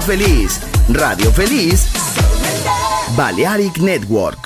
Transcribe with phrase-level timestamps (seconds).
[0.00, 0.58] Feliz,
[0.88, 1.86] Radio Feliz,
[3.14, 4.45] Balearic Network.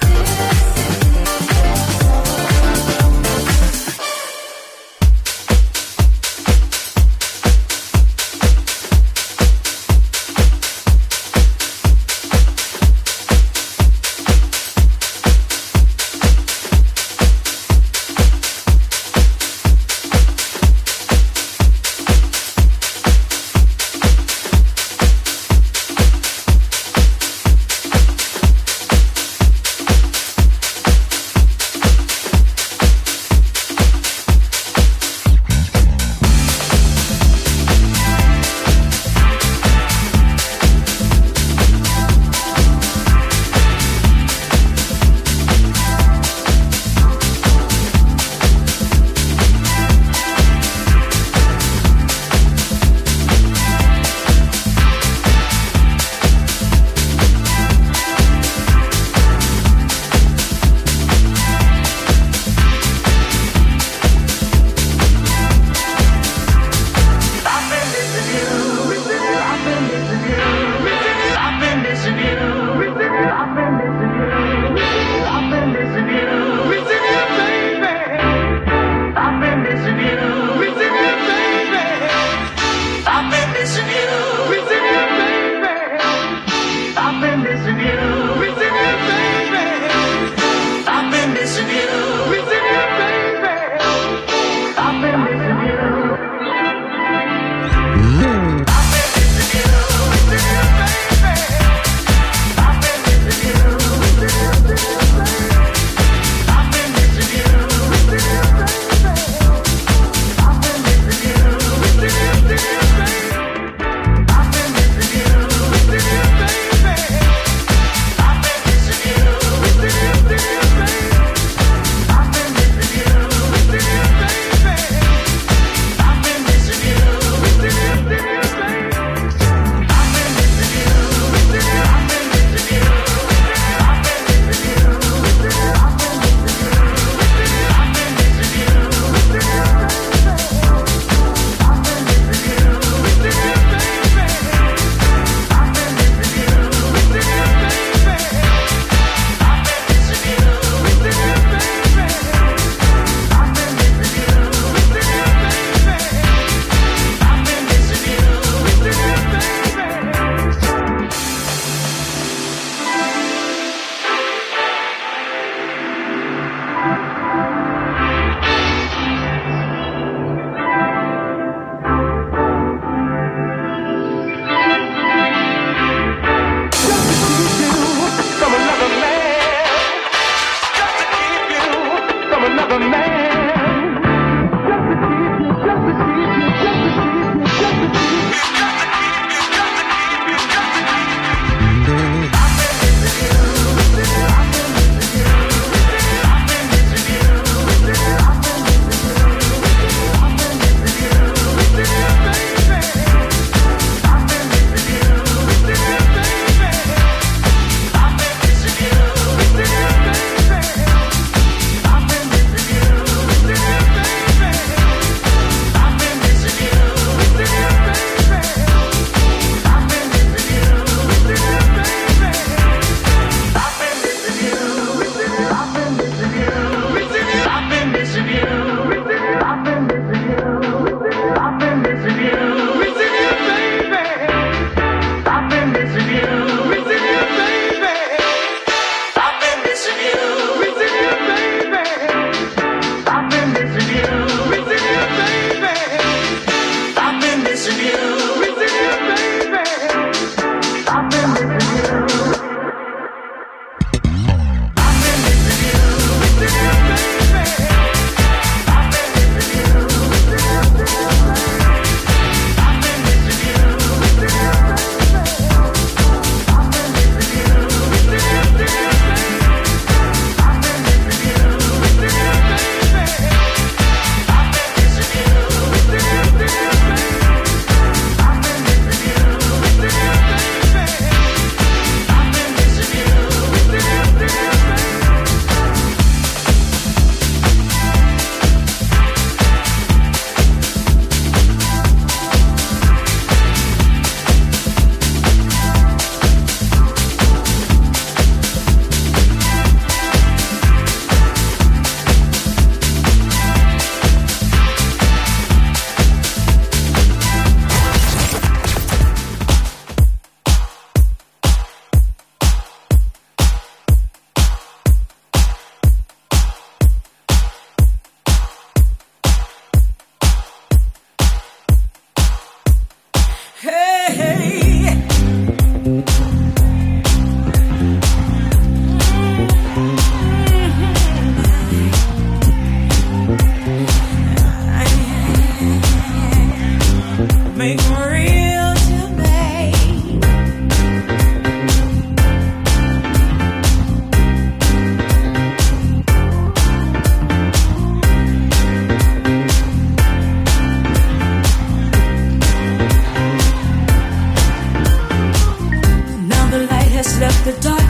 [357.43, 357.80] The dark.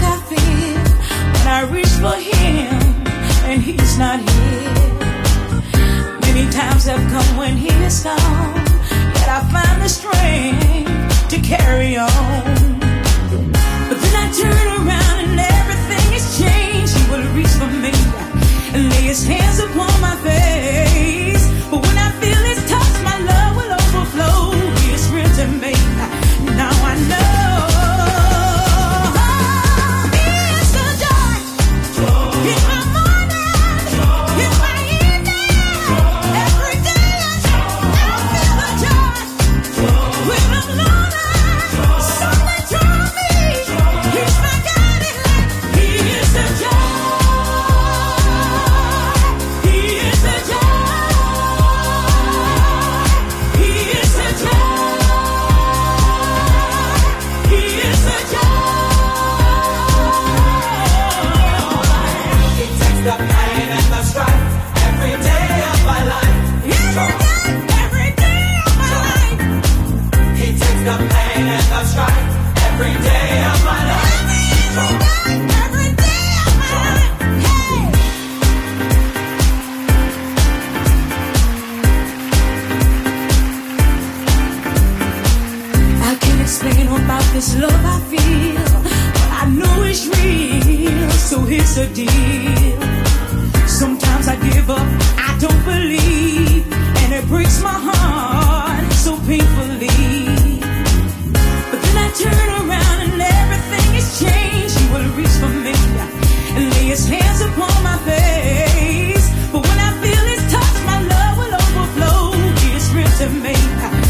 [113.21, 114.00] To me.